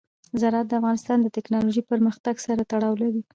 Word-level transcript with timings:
زراعت 0.41 0.67
د 0.69 0.73
افغانستان 0.79 1.17
د 1.21 1.27
تکنالوژۍ 1.37 1.83
پرمختګ 1.91 2.35
سره 2.45 2.61
تړاو 2.71 2.95
لري. 3.01 3.21